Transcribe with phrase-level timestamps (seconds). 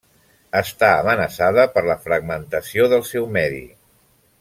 [0.59, 3.65] Està amenaçada per la fragmentació del seu medi.